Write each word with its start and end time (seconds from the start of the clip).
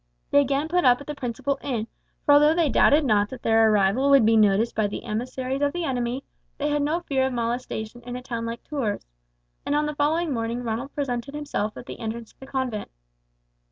They 0.31 0.39
again 0.39 0.67
put 0.67 0.83
up 0.83 0.99
at 0.99 1.05
the 1.05 1.13
principal 1.13 1.59
inn, 1.61 1.85
for 2.25 2.31
although 2.33 2.55
they 2.55 2.69
doubted 2.69 3.05
not 3.05 3.29
that 3.29 3.43
their 3.43 3.69
arrival 3.71 4.09
would 4.09 4.25
be 4.25 4.35
noticed 4.35 4.73
by 4.73 4.87
the 4.87 5.03
emissaries 5.03 5.61
of 5.61 5.73
the 5.73 5.83
enemy, 5.83 6.23
they 6.57 6.69
had 6.69 6.81
no 6.81 7.01
fear 7.01 7.27
of 7.27 7.33
molestation 7.33 8.01
in 8.01 8.15
a 8.15 8.23
town 8.23 8.47
like 8.47 8.63
Tours. 8.63 9.05
And 9.63 9.75
on 9.75 9.85
the 9.85 9.93
following 9.93 10.33
morning 10.33 10.63
Ronald 10.63 10.91
presented 10.95 11.35
himself 11.35 11.77
at 11.77 11.85
the 11.85 11.99
entrance 11.99 12.33
to 12.33 12.39
the 12.39 12.47
convent. 12.47 12.89